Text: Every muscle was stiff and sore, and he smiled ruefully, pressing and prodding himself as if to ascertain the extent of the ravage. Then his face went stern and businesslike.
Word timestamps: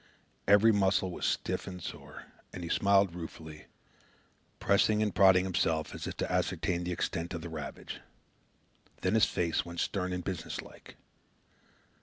Every 0.47 0.71
muscle 0.71 1.11
was 1.11 1.27
stiff 1.27 1.67
and 1.67 1.79
sore, 1.79 2.23
and 2.51 2.63
he 2.63 2.71
smiled 2.71 3.13
ruefully, 3.13 3.67
pressing 4.59 5.03
and 5.03 5.13
prodding 5.13 5.43
himself 5.43 5.93
as 5.93 6.07
if 6.07 6.17
to 6.17 6.31
ascertain 6.31 6.83
the 6.83 6.91
extent 6.91 7.35
of 7.35 7.41
the 7.41 7.49
ravage. 7.49 7.99
Then 9.01 9.13
his 9.13 9.25
face 9.25 9.63
went 9.63 9.79
stern 9.79 10.11
and 10.11 10.23
businesslike. 10.23 10.97